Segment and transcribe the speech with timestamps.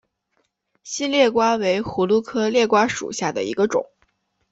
[0.83, 3.85] 新裂瓜为葫芦科裂瓜属下的一个种。